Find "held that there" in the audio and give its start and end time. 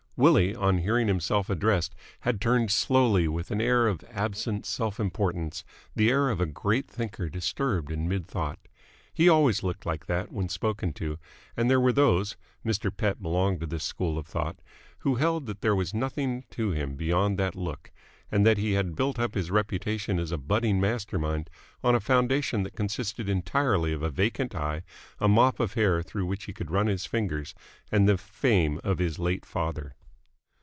15.15-15.75